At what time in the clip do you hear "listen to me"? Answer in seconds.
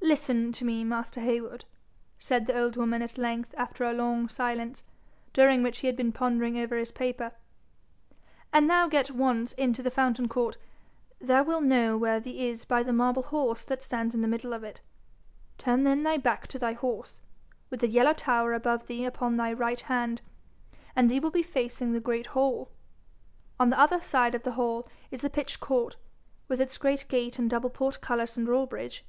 0.00-0.84